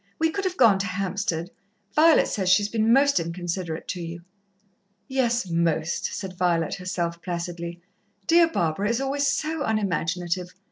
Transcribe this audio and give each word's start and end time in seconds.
We 0.17 0.31
could 0.31 0.45
have 0.45 0.57
gone 0.57 0.79
to 0.79 0.87
Hampstead. 0.87 1.51
Violet 1.95 2.27
says 2.27 2.49
she's 2.49 2.69
been 2.69 2.91
most 2.91 3.19
inconsiderate 3.19 3.87
to 3.89 4.01
you." 4.01 4.23
"Yes, 5.07 5.47
most," 5.47 6.05
said 6.05 6.35
Violet 6.35 6.73
herself 6.73 7.21
placidly. 7.21 7.83
"Dear 8.25 8.47
Barbara 8.47 8.89
is 8.89 8.99
always 8.99 9.27
so 9.27 9.61
unimaginative. 9.61 10.55